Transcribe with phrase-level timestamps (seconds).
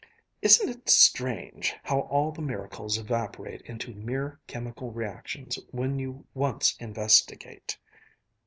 [0.41, 6.75] "Isn't it strange how all the miracles evaporate into mere chemical reactions when you once
[6.79, 7.77] investigate!